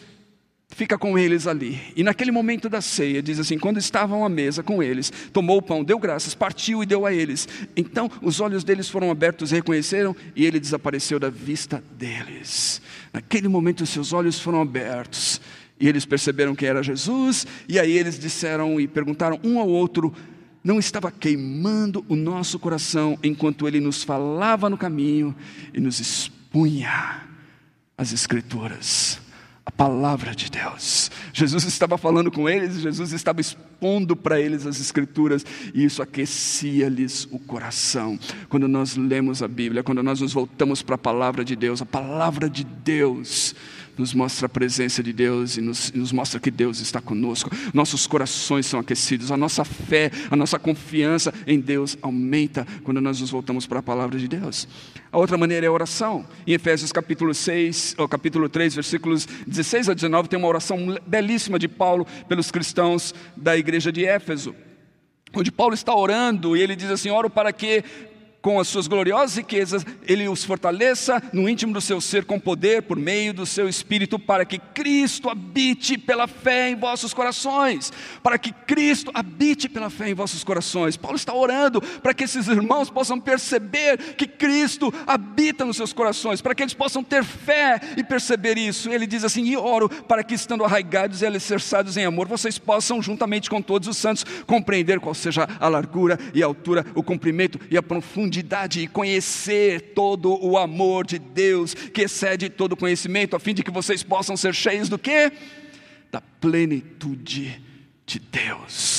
[0.76, 1.80] fica com eles ali.
[1.96, 5.62] E naquele momento da ceia, diz assim: quando estavam à mesa com eles, tomou o
[5.62, 7.48] pão, deu graças, partiu e deu a eles.
[7.74, 12.82] Então os olhos deles foram abertos, reconheceram e ele desapareceu da vista deles.
[13.10, 15.40] Naquele momento, seus olhos foram abertos
[15.80, 17.46] e eles perceberam que era Jesus.
[17.66, 20.12] E aí eles disseram e perguntaram um ao outro:
[20.62, 25.34] não estava queimando o nosso coração enquanto ele nos falava no caminho
[25.72, 27.22] e nos expunha
[27.96, 29.24] as Escrituras
[29.76, 31.10] palavra de Deus.
[31.32, 37.28] Jesus estava falando com eles, Jesus estava expondo para eles as Escrituras, e isso aquecia-lhes
[37.30, 38.18] o coração.
[38.48, 41.86] Quando nós lemos a Bíblia, quando nós nos voltamos para a palavra de Deus, a
[41.86, 43.54] palavra de Deus
[43.98, 47.50] nos mostra a presença de Deus e nos, nos, mostra que Deus está conosco.
[47.72, 53.20] Nossos corações são aquecidos, a nossa fé, a nossa confiança em Deus aumenta quando nós
[53.20, 54.68] nos voltamos para a palavra de Deus.
[55.10, 56.26] A outra maneira é a oração.
[56.46, 61.58] Em Efésios capítulo 6, ou capítulo 3, versículos 16 a 19, tem uma oração belíssima
[61.58, 64.54] de Paulo pelos cristãos da igreja de Éfeso.
[65.34, 67.84] Onde Paulo está orando e ele diz assim: Oro para que
[68.46, 72.82] com as suas gloriosas riquezas, Ele os fortaleça no íntimo do seu ser com poder
[72.82, 77.92] por meio do seu Espírito, para que Cristo habite pela fé em vossos corações.
[78.22, 80.96] Para que Cristo habite pela fé em vossos corações.
[80.96, 86.40] Paulo está orando para que esses irmãos possam perceber que Cristo habita nos seus corações,
[86.40, 88.90] para que eles possam ter fé e perceber isso.
[88.90, 93.02] Ele diz assim: E oro para que, estando arraigados e alicerçados em amor, vocês possam,
[93.02, 97.58] juntamente com todos os santos, compreender qual seja a largura e a altura, o comprimento
[97.68, 103.34] e a profundidade profundidade e conhecer todo o amor de Deus que excede todo conhecimento,
[103.34, 105.32] a fim de que vocês possam ser cheios do quê?
[106.10, 107.62] Da plenitude
[108.04, 108.95] de Deus.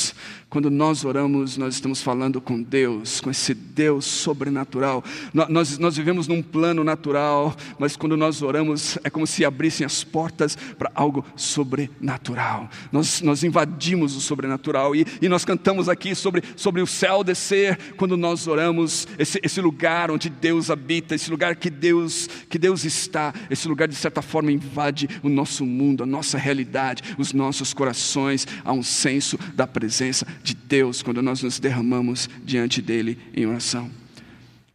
[0.49, 5.03] Quando nós oramos, nós estamos falando com Deus, com esse Deus sobrenatural.
[5.33, 10.05] Nós, nós vivemos num plano natural, mas quando nós oramos, é como se abrissem as
[10.05, 12.69] portas para algo sobrenatural.
[12.93, 17.77] Nós, nós invadimos o sobrenatural e, e nós cantamos aqui sobre, sobre o céu descer,
[17.97, 22.85] quando nós oramos, esse, esse lugar onde Deus habita, esse lugar que Deus, que Deus
[22.85, 27.73] está, esse lugar de certa forma invade o nosso mundo, a nossa realidade, os nossos
[27.73, 33.45] corações, há um senso da presença de Deus quando nós nos derramamos diante dele em
[33.45, 33.89] oração.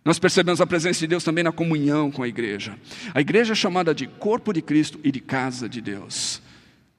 [0.05, 2.77] Nós percebemos a presença de Deus também na comunhão com a igreja.
[3.15, 6.43] A igreja é chamada de corpo de Cristo e de casa de Deus.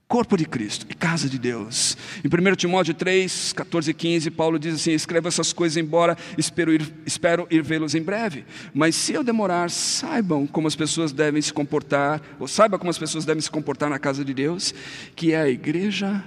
[0.07, 1.97] Corpo de Cristo e casa de Deus.
[2.23, 6.71] Em 1 Timóteo 3, 14 e 15, Paulo diz assim: Escreva essas coisas, embora espero
[6.71, 8.45] ir, espero ir vê-los em breve.
[8.73, 12.97] Mas se eu demorar, saibam como as pessoas devem se comportar, ou saiba como as
[12.97, 14.73] pessoas devem se comportar na casa de Deus,
[15.15, 16.23] que é a igreja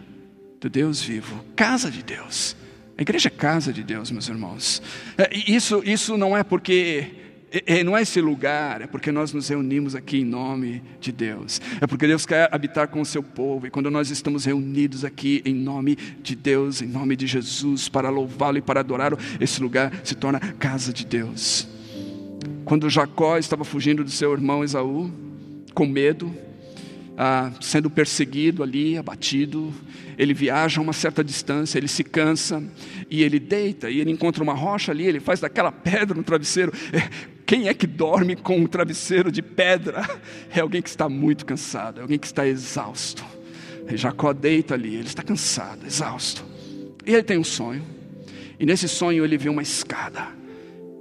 [0.61, 2.57] do Deus vivo, casa de Deus.
[2.99, 4.83] A igreja é casa de Deus, meus irmãos.
[5.19, 9.33] É, isso, isso não é porque é, é, não é esse lugar, é porque nós
[9.33, 11.61] nos reunimos aqui em nome de Deus.
[11.81, 13.66] É porque Deus quer habitar com o seu povo.
[13.66, 18.11] E quando nós estamos reunidos aqui em nome de Deus, em nome de Jesus, para
[18.11, 21.69] louvá-lo e para adorá-lo, esse lugar se torna casa de Deus.
[22.64, 25.11] Quando Jacó estava fugindo do seu irmão Esaú,
[25.73, 26.35] com medo,
[27.16, 29.72] ah, sendo perseguido ali, abatido,
[30.18, 32.62] ele viaja uma certa distância, ele se cansa
[33.11, 36.72] e ele deita e ele encontra uma rocha ali, ele faz daquela pedra um travesseiro.
[36.92, 37.09] É,
[37.46, 40.05] quem é que dorme com um travesseiro de pedra?
[40.55, 43.24] É alguém que está muito cansado, é alguém que está exausto.
[43.90, 46.44] E Jacó deita ali, ele está cansado, exausto.
[47.05, 47.85] E ele tem um sonho.
[48.59, 50.29] E nesse sonho ele vê uma escada.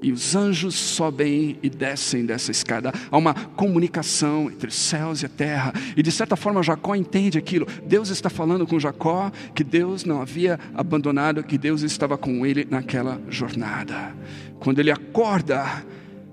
[0.06, 2.94] E os anjos sobem e descem dessa escada.
[3.10, 5.74] Há uma comunicação entre os céus e a terra.
[5.98, 7.66] E de certa forma Jacó entende aquilo.
[7.88, 12.68] Deus está falando com Jacó que Deus não havia abandonado, que Deus estava com ele
[12.70, 14.16] naquela jornada.
[14.60, 15.84] Quando ele acorda,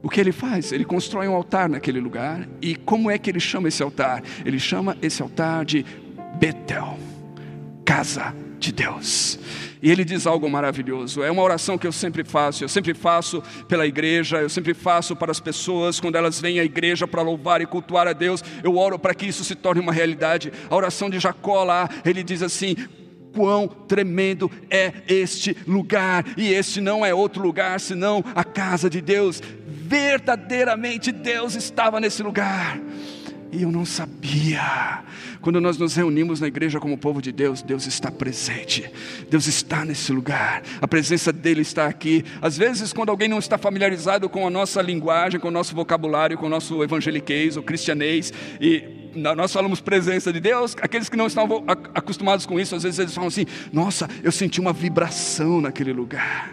[0.03, 0.71] o que ele faz?
[0.71, 2.47] Ele constrói um altar naquele lugar.
[2.61, 4.23] E como é que ele chama esse altar?
[4.45, 5.83] Ele chama esse altar de
[6.39, 6.99] Betel,
[7.87, 9.39] casa de Deus.
[9.83, 11.25] E ele diz algo maravilhoso.
[11.25, 12.63] É uma oração que eu sempre faço.
[12.63, 16.65] Eu sempre faço pela igreja, eu sempre faço para as pessoas quando elas vêm à
[16.65, 18.45] igreja para louvar e cultuar a Deus.
[18.63, 20.53] Eu oro para que isso se torne uma realidade.
[20.71, 22.77] A oração de Jacó lá, ele diz assim:
[23.35, 29.01] quão tremendo é este lugar, e este não é outro lugar senão a casa de
[29.01, 29.43] Deus.
[29.67, 32.79] Verdadeiramente Deus estava nesse lugar.
[33.53, 35.05] E eu não sabia.
[35.43, 38.91] Quando nós nos reunimos na igreja como povo de Deus, Deus está presente.
[39.29, 40.63] Deus está nesse lugar.
[40.81, 42.25] A presença dele está aqui.
[42.41, 46.39] Às vezes, quando alguém não está familiarizado com a nossa linguagem, com o nosso vocabulário,
[46.39, 51.27] com o nosso evangeliquez, o cristianês, e nós falamos presença de Deus, aqueles que não
[51.27, 51.47] estão
[51.95, 56.51] acostumados com isso, às vezes eles falam assim: Nossa, eu senti uma vibração naquele lugar.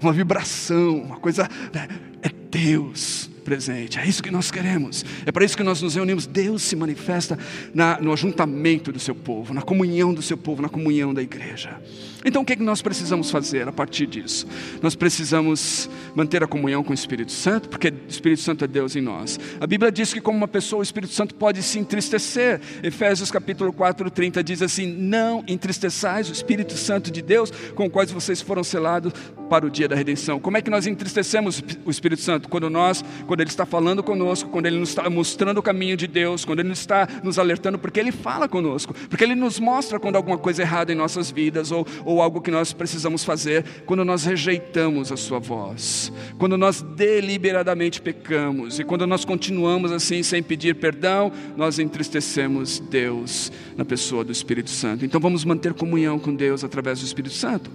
[0.00, 1.46] Uma vibração, uma coisa.
[1.74, 1.88] Né,
[2.22, 3.98] é Deus presente.
[3.98, 5.04] É isso que nós queremos.
[5.26, 6.26] É para isso que nós nos reunimos.
[6.26, 7.38] Deus se manifesta
[7.74, 11.80] na, no ajuntamento do seu povo, na comunhão do seu povo, na comunhão da igreja.
[12.24, 14.46] Então o que, é que nós precisamos fazer a partir disso?
[14.80, 18.96] Nós precisamos manter a comunhão com o Espírito Santo, porque o Espírito Santo é Deus
[18.96, 19.38] em nós.
[19.60, 22.60] A Bíblia diz que como uma pessoa, o Espírito Santo pode se entristecer.
[22.82, 27.90] Efésios capítulo 4, 30 diz assim: Não entristeçais o Espírito Santo de Deus, com o
[27.90, 29.12] qual vocês foram selados
[29.48, 30.40] para o dia da redenção.
[30.40, 32.48] Como é que nós entristecemos o Espírito Santo?
[32.48, 36.06] Quando nós, quando Ele está falando conosco, quando Ele nos está mostrando o caminho de
[36.06, 40.16] Deus, quando Ele está nos alertando, porque Ele fala conosco, porque Ele nos mostra quando
[40.16, 44.04] alguma coisa é errada em nossas vidas, ou, ou algo que nós precisamos fazer, quando
[44.04, 50.42] nós rejeitamos a Sua voz, quando nós deliberadamente pecamos, e quando nós continuamos assim sem
[50.42, 55.04] pedir perdão, nós entristecemos Deus na pessoa do Espírito Santo.
[55.04, 57.70] Então vamos manter comunhão com Deus através do Espírito Santo.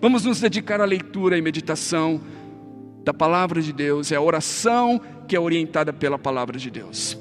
[0.00, 2.20] Vamos nos dedicar à leitura e meditação
[3.04, 7.18] da palavra de Deus, é a oração que é orientada pela palavra de Deus.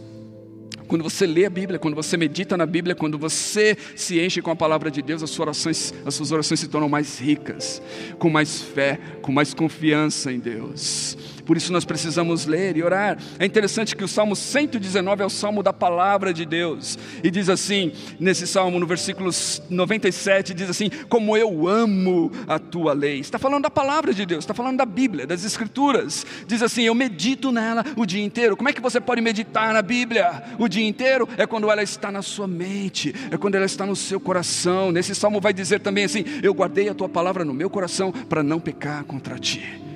[0.91, 4.51] Quando você lê a Bíblia, quando você medita na Bíblia, quando você se enche com
[4.51, 7.81] a palavra de Deus, as suas orações, as suas orações se tornam mais ricas,
[8.19, 11.17] com mais fé, com mais confiança em Deus.
[11.45, 13.17] Por isso nós precisamos ler e orar.
[13.39, 16.97] É interessante que o Salmo 119 é o salmo da palavra de Deus.
[17.23, 19.31] E diz assim, nesse salmo, no versículo
[19.69, 23.19] 97, diz assim: Como eu amo a tua lei.
[23.19, 26.25] Está falando da palavra de Deus, está falando da Bíblia, das Escrituras.
[26.47, 28.55] Diz assim: Eu medito nela o dia inteiro.
[28.55, 31.27] Como é que você pode meditar na Bíblia o dia inteiro?
[31.37, 34.91] É quando ela está na sua mente, é quando ela está no seu coração.
[34.91, 38.43] Nesse salmo vai dizer também assim: Eu guardei a tua palavra no meu coração para
[38.43, 39.90] não pecar contra ti.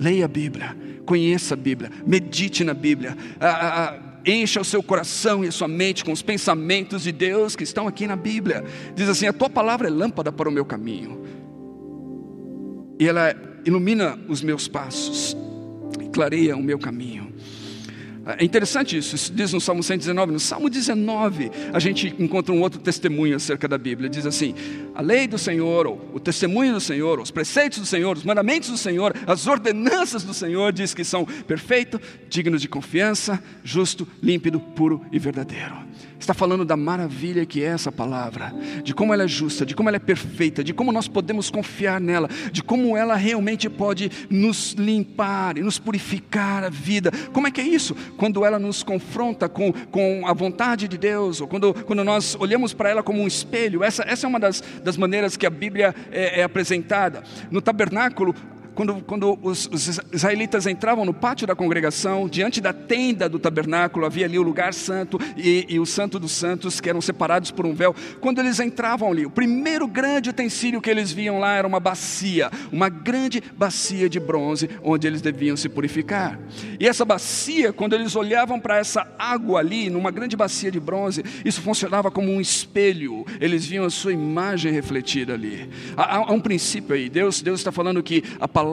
[0.00, 3.16] Leia a Bíblia, conheça a Bíblia, medite na Bíblia,
[4.24, 7.86] encha o seu coração e a sua mente com os pensamentos de Deus que estão
[7.86, 8.64] aqui na Bíblia.
[8.94, 11.22] Diz assim: A tua palavra é lâmpada para o meu caminho,
[12.98, 13.34] e ela
[13.66, 15.36] ilumina os meus passos,
[16.02, 17.30] e clareia o meu caminho.
[18.38, 20.32] É interessante isso, isso diz no Salmo 119.
[20.32, 24.08] No Salmo 19, a gente encontra um outro testemunho acerca da Bíblia.
[24.08, 24.54] Diz assim:
[25.00, 28.68] a lei do Senhor, ou o testemunho do Senhor, os preceitos do Senhor, os mandamentos
[28.68, 34.60] do Senhor, as ordenanças do Senhor, diz que são perfeitos, dignos de confiança, justo, límpido,
[34.60, 38.52] puro e verdadeiro está falando da maravilha que é essa palavra,
[38.84, 42.00] de como ela é justa, de como ela é perfeita, de como nós podemos confiar
[42.00, 47.10] nela, de como ela realmente pode nos limpar e nos purificar a vida.
[47.32, 47.94] Como é que é isso?
[48.16, 52.72] Quando ela nos confronta com, com a vontade de Deus, ou quando, quando nós olhamos
[52.74, 55.94] para ela como um espelho, essa, essa é uma das, das maneiras que a Bíblia
[56.10, 57.22] é, é apresentada.
[57.50, 58.34] No tabernáculo,
[58.80, 64.06] quando, quando os, os, israelitas entravam no pátio da congregação, diante da tenda do tabernáculo,
[64.06, 67.66] havia ali o lugar santo e, e o santo dos santos, que eram separados por
[67.66, 67.94] um véu.
[68.22, 72.50] Quando eles entravam ali, o primeiro grande utensílio que eles viam lá era uma bacia,
[72.72, 76.40] uma grande bacia de bronze, onde eles deviam se purificar.
[76.78, 81.22] E essa bacia, quando eles olhavam para essa água ali, numa grande bacia de bronze,
[81.44, 85.68] isso funcionava como um espelho, eles viam a sua imagem refletida ali.
[85.94, 88.69] Há, há um princípio aí, Deus, Deus está falando que a palavra,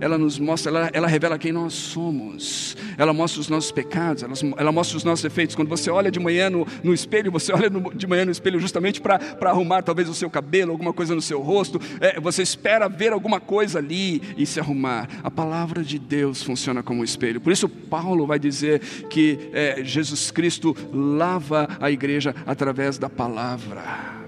[0.00, 4.34] ela nos mostra, ela, ela revela quem nós somos, ela mostra os nossos pecados, ela,
[4.56, 5.56] ela mostra os nossos defeitos.
[5.56, 8.58] Quando você olha de manhã no, no espelho, você olha no, de manhã no espelho
[8.60, 12.88] justamente para arrumar talvez o seu cabelo, alguma coisa no seu rosto, é, você espera
[12.88, 15.08] ver alguma coisa ali e se arrumar.
[15.22, 19.82] A palavra de Deus funciona como um espelho, por isso Paulo vai dizer que é,
[19.82, 24.19] Jesus Cristo lava a igreja através da palavra.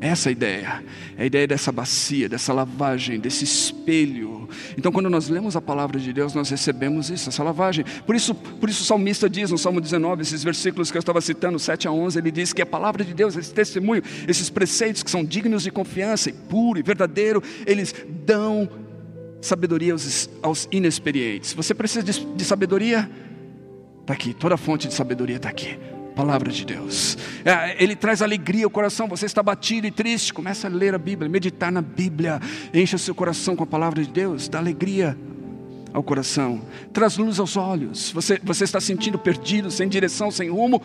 [0.00, 0.82] Essa é ideia,
[1.18, 4.48] é a ideia dessa bacia, dessa lavagem, desse espelho.
[4.78, 7.84] Então, quando nós lemos a palavra de Deus, nós recebemos isso, essa lavagem.
[8.06, 11.20] Por isso, por isso o salmista diz no Salmo 19, esses versículos que eu estava
[11.20, 15.02] citando, 7 a 11, ele diz que a palavra de Deus, esse testemunho, esses preceitos
[15.02, 18.70] que são dignos de confiança e puro e verdadeiro, eles dão
[19.42, 21.52] sabedoria aos, aos inexperientes.
[21.52, 23.10] Você precisa de, de sabedoria?
[24.00, 25.76] Está aqui, toda a fonte de sabedoria está aqui
[26.10, 27.16] palavra de Deus.
[27.44, 29.08] É, ele traz alegria ao coração.
[29.08, 32.40] Você está batido e triste, começa a ler a Bíblia, meditar na Bíblia,
[32.74, 35.16] encha seu coração com a palavra de Deus, dá alegria
[35.92, 38.10] ao coração, traz luz aos olhos.
[38.12, 40.82] Você, você está sentindo perdido, sem direção, sem rumo?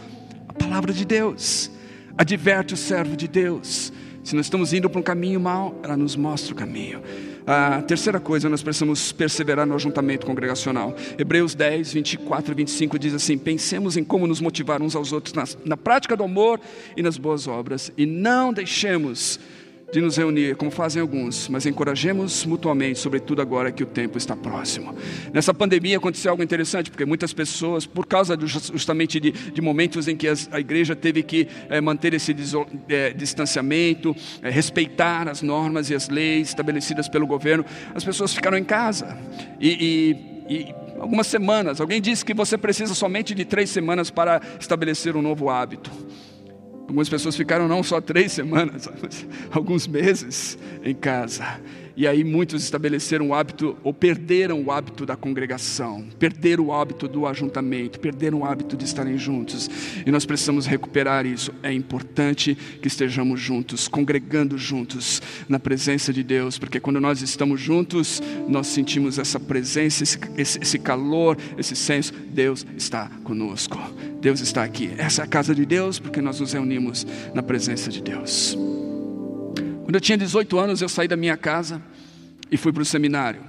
[0.47, 1.71] A palavra de Deus
[2.17, 3.91] adverte o servo de Deus.
[4.25, 6.99] Se nós estamos indo para um caminho mau, ela nos mostra o caminho.
[7.45, 10.95] A terceira coisa, nós precisamos perseverar no ajuntamento congregacional.
[11.15, 15.35] Hebreus 10, 24 e 25 diz assim: Pensemos em como nos motivar uns aos outros
[15.35, 16.59] na, na prática do amor
[16.97, 19.39] e nas boas obras, e não deixemos
[19.91, 24.35] de nos reunir, como fazem alguns, mas encorajemos mutuamente, sobretudo agora que o tempo está
[24.35, 24.95] próximo.
[25.33, 30.15] Nessa pandemia aconteceu algo interessante, porque muitas pessoas, por causa justamente de, de, momentos em
[30.15, 32.35] que as, a igreja teve que é, manter esse
[32.89, 38.57] é, distanciamento, é, respeitar as normas e as leis estabelecidas pelo governo, as pessoas ficaram
[38.57, 39.17] em casa.
[39.59, 40.15] e,
[40.49, 41.79] e, e algumas semanas.
[41.81, 45.91] Alguém disse que você precisa somente de três semanas para estabelecer um novo hábito.
[46.87, 48.87] Algumas pessoas ficaram não só três semanas,
[49.51, 51.43] alguns meses em casa.
[51.97, 57.07] E aí muitos estabeleceram o hábito, ou perderam o hábito da congregação, perderam o hábito
[57.07, 59.69] do ajuntamento, perderam o hábito de estarem juntos.
[60.05, 61.53] E nós precisamos recuperar isso.
[61.63, 67.61] É importante que estejamos juntos, congregando juntos, na presença de Deus, porque quando nós estamos
[67.61, 72.13] juntos, nós sentimos essa presença, esse, esse, esse calor, esse senso.
[72.27, 73.77] Deus está conosco,
[74.19, 74.91] Deus está aqui.
[74.97, 78.74] Essa é a casa de Deus, porque nós nos reunimos na presença de Deus.
[79.95, 81.81] Quando eu tinha 18 anos, eu saí da minha casa
[82.51, 83.39] e fui para o seminário.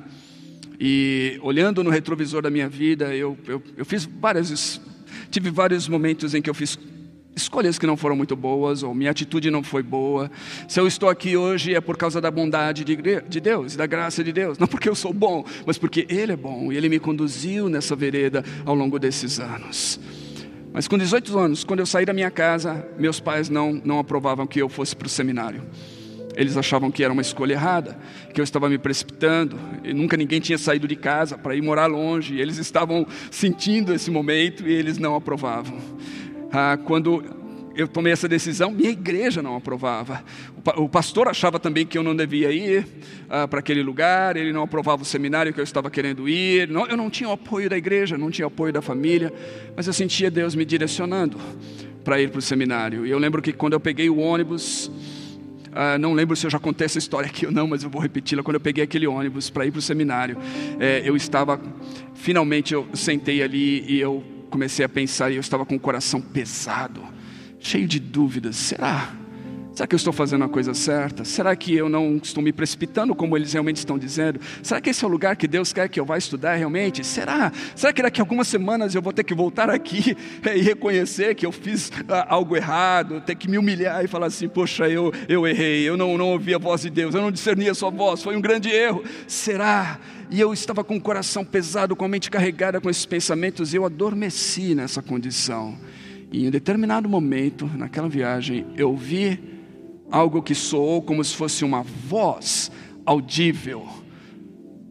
[0.79, 4.81] E olhando no retrovisor da minha vida, eu, eu, eu fiz várias,
[5.29, 6.79] tive vários momentos em que eu fiz
[7.35, 10.31] escolhas que não foram muito boas, ou minha atitude não foi boa.
[10.69, 14.23] Se eu estou aqui hoje é por causa da bondade de, de Deus, da graça
[14.23, 14.57] de Deus.
[14.57, 17.97] Não porque eu sou bom, mas porque Ele é bom e Ele me conduziu nessa
[17.97, 19.99] vereda ao longo desses anos.
[20.73, 24.47] Mas com 18 anos, quando eu saí da minha casa, meus pais não, não aprovavam
[24.47, 25.61] que eu fosse para o seminário.
[26.37, 27.99] Eles achavam que era uma escolha errada,
[28.33, 31.87] que eu estava me precipitando, e nunca ninguém tinha saído de casa para ir morar
[31.87, 35.79] longe, eles estavam sentindo esse momento e eles não aprovavam.
[36.53, 37.25] Ah, quando
[37.77, 40.25] eu tomei essa decisão, minha igreja não aprovava.
[40.77, 42.87] O pastor achava também que eu não devia ir
[43.29, 46.69] ah, para aquele lugar, ele não aprovava o seminário que eu estava querendo ir.
[46.69, 49.33] Não, eu não tinha o apoio da igreja, não tinha apoio da família,
[49.77, 51.39] mas eu sentia Deus me direcionando
[52.03, 53.07] para ir para o seminário.
[53.07, 54.91] E eu lembro que quando eu peguei o ônibus,
[55.79, 58.01] ah, não lembro se eu já contei essa história aqui ou não, mas eu vou
[58.01, 58.43] repeti-la.
[58.43, 60.39] Quando eu peguei aquele ônibus para ir para o seminário,
[60.81, 61.61] é, eu estava,
[62.15, 66.19] finalmente eu sentei ali e eu comecei a pensar e eu estava com o coração
[66.19, 67.03] pesado,
[67.61, 68.57] cheio de dúvidas.
[68.57, 69.13] Será?
[69.77, 71.23] Será que eu estou fazendo a coisa certa?
[71.23, 74.41] Será que eu não estou me precipitando como eles realmente estão dizendo?
[74.63, 77.05] Será que esse é o lugar que Deus quer que eu vá estudar realmente?
[77.05, 77.53] Será?
[77.75, 80.17] Será que daqui a algumas semanas eu vou ter que voltar aqui
[80.57, 84.49] e reconhecer que eu fiz ah, algo errado, ter que me humilhar e falar assim:
[84.49, 87.69] poxa, eu, eu errei, eu não, não ouvi a voz de Deus, eu não discerni
[87.69, 89.05] a sua voz, foi um grande erro.
[89.29, 90.01] Será?
[90.31, 93.77] E eu estava com o coração pesado, com a mente carregada com esses pensamentos, e
[93.77, 95.77] eu adormeci nessa condição.
[96.33, 99.55] E em determinado momento, naquela viagem, eu vi
[100.11, 102.71] algo que soou como se fosse uma voz
[103.05, 103.87] audível,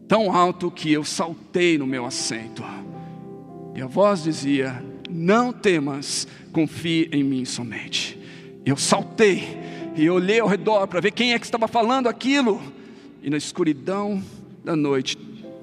[0.08, 2.62] tão alto que eu saltei no meu assento.
[3.74, 8.18] E a voz dizia: Não temas, confie em mim somente.
[8.64, 9.44] Eu saltei
[9.94, 12.60] e olhei ao redor para ver quem é que estava falando aquilo.
[13.22, 14.22] E na escuridão
[14.64, 15.18] da noite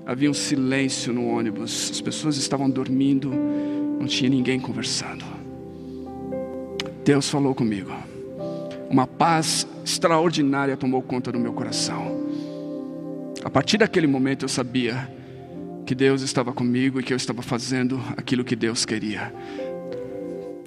[0.06, 1.92] havia um silêncio no ônibus.
[1.92, 3.30] As pessoas estavam dormindo,
[4.00, 5.26] não tinha ninguém conversando.
[7.04, 8.13] Deus falou comigo.
[8.94, 12.28] Uma paz extraordinária tomou conta do meu coração.
[13.44, 15.12] A partir daquele momento eu sabia
[15.84, 19.34] que Deus estava comigo e que eu estava fazendo aquilo que Deus queria.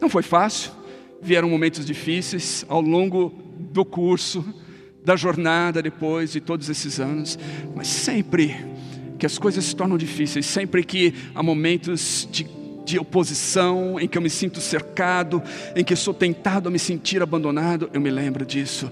[0.01, 0.73] Não foi fácil,
[1.23, 4.45] vieram momentos difíceis ao longo do curso,
[5.05, 7.39] da jornada depois de todos esses anos,
[7.77, 8.57] mas sempre
[9.21, 12.43] que as coisas se tornam difíceis, sempre que há momentos de
[12.87, 15.43] de oposição, em que eu me sinto cercado,
[15.75, 18.91] em que sou tentado a me sentir abandonado, eu me lembro disso.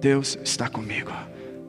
[0.00, 1.12] Deus está comigo.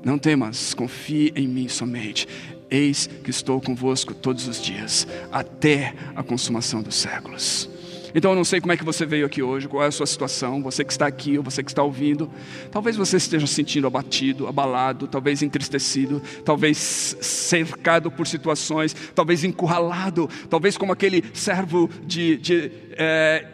[0.04, 2.26] Não temas, confie em mim somente.
[2.72, 7.70] Eis que estou convosco todos os dias, até a consumação dos séculos.
[8.14, 10.06] Então eu não sei como é que você veio aqui hoje, qual é a sua
[10.06, 12.32] situação, você que está aqui ou você que está ouvindo.
[12.72, 20.78] Talvez você esteja sentindo abatido, abalado, talvez entristecido, talvez cercado por situações, talvez encurralado, talvez
[20.78, 23.46] como aquele servo de, de, é,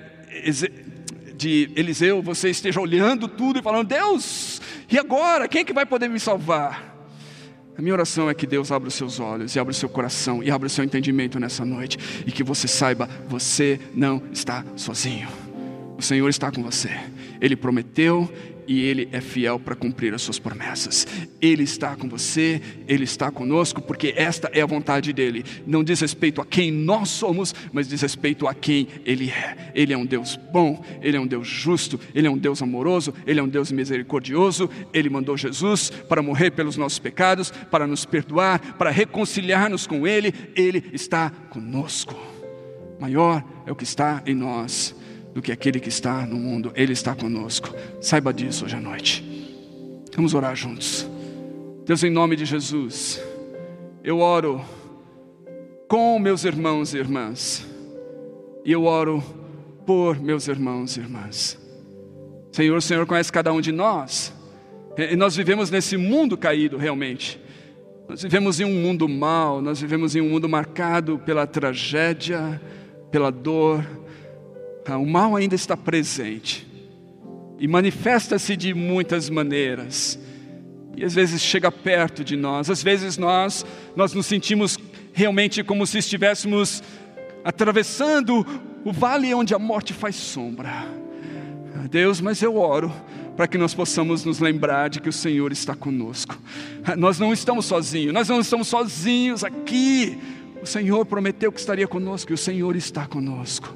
[1.35, 5.47] de Eliseu, você esteja olhando tudo e falando: Deus, e agora?
[5.47, 6.92] Quem é que vai poder me salvar?
[7.77, 10.43] A minha oração é que Deus abra os seus olhos e abra o seu coração
[10.43, 15.27] e abra o seu entendimento nessa noite e que você saiba, você não está sozinho.
[15.97, 16.91] O Senhor está com você.
[17.41, 18.31] Ele prometeu
[18.67, 21.07] e Ele é fiel para cumprir as suas promessas.
[21.41, 25.43] Ele está com você, Ele está conosco, porque esta é a vontade dEle.
[25.65, 29.71] Não diz respeito a quem nós somos, mas diz respeito a quem Ele é.
[29.75, 33.13] Ele é um Deus bom, Ele é um Deus justo, Ele é um Deus amoroso,
[33.25, 34.69] Ele é um Deus misericordioso.
[34.93, 40.33] Ele mandou Jesus para morrer pelos nossos pecados, para nos perdoar, para reconciliar-nos com Ele.
[40.55, 42.15] Ele está conosco.
[42.99, 44.95] Maior é o que está em nós
[45.33, 46.71] do que aquele que está no mundo.
[46.75, 47.73] Ele está conosco.
[47.99, 49.23] Saiba disso hoje à noite.
[50.15, 51.07] Vamos orar juntos.
[51.85, 53.21] Deus, em nome de Jesus,
[54.03, 54.63] eu oro
[55.87, 57.67] com meus irmãos e irmãs,
[58.63, 59.23] e eu oro
[59.85, 61.59] por meus irmãos e irmãs.
[62.51, 64.33] Senhor, o Senhor conhece cada um de nós,
[64.97, 67.39] e nós vivemos nesse mundo caído realmente.
[68.07, 72.61] Nós vivemos em um mundo mau, nós vivemos em um mundo marcado pela tragédia,
[73.11, 73.85] pela dor,
[74.83, 76.67] Tá, o mal ainda está presente
[77.57, 80.19] e manifesta-se de muitas maneiras.
[80.95, 83.65] E às vezes chega perto de nós, às vezes nós
[83.95, 84.77] nós nos sentimos
[85.13, 86.83] realmente como se estivéssemos
[87.43, 88.45] atravessando
[88.83, 90.69] o vale onde a morte faz sombra.
[91.75, 92.91] Ah, Deus, mas eu oro
[93.35, 96.37] para que nós possamos nos lembrar de que o Senhor está conosco.
[96.83, 100.19] Ah, nós não estamos sozinhos, nós não estamos sozinhos aqui.
[100.61, 103.73] O Senhor prometeu que estaria conosco e o Senhor está conosco.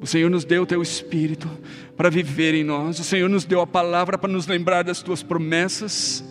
[0.00, 1.48] O Senhor nos deu o teu espírito
[1.96, 2.98] para viver em nós.
[2.98, 6.24] O Senhor nos deu a palavra para nos lembrar das tuas promessas.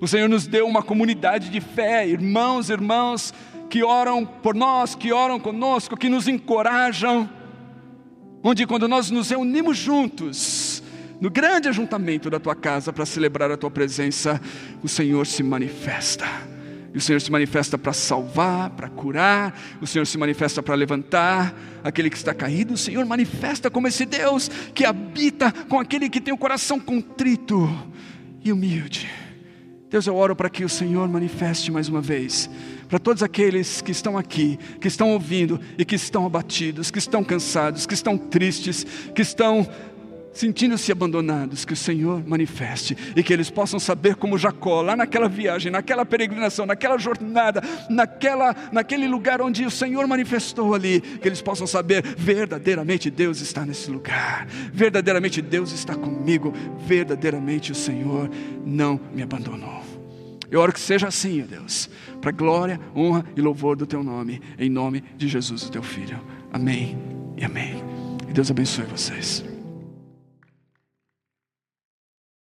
[0.00, 3.32] O Senhor nos deu uma comunidade de fé, irmãos, irmãs
[3.68, 7.28] que oram por nós, que oram conosco, que nos encorajam.
[8.42, 10.82] Onde quando nós nos reunimos juntos,
[11.20, 14.40] no grande ajuntamento da tua casa para celebrar a tua presença,
[14.82, 16.55] o Senhor se manifesta
[16.96, 21.54] E o Senhor se manifesta para salvar, para curar, o Senhor se manifesta para levantar
[21.84, 26.22] aquele que está caído, o Senhor manifesta como esse Deus que habita com aquele que
[26.22, 27.68] tem o coração contrito
[28.42, 29.10] e humilde.
[29.90, 32.48] Deus, eu oro para que o Senhor manifeste mais uma vez
[32.88, 37.22] para todos aqueles que estão aqui, que estão ouvindo e que estão abatidos, que estão
[37.22, 39.68] cansados, que estão tristes, que estão
[40.36, 45.28] sentindo-se abandonados, que o Senhor manifeste e que eles possam saber como Jacó, lá naquela
[45.28, 51.40] viagem, naquela peregrinação, naquela jornada, naquela, naquele lugar onde o Senhor manifestou ali, que eles
[51.40, 56.52] possam saber verdadeiramente Deus está nesse lugar, verdadeiramente Deus está comigo,
[56.86, 58.30] verdadeiramente o Senhor
[58.64, 59.82] não me abandonou.
[60.50, 61.88] Eu oro que seja assim, ó Deus,
[62.20, 66.20] para glória, honra e louvor do teu nome, em nome de Jesus, o teu filho.
[66.52, 66.96] Amém
[67.36, 67.82] e amém.
[68.28, 69.55] E Deus abençoe vocês.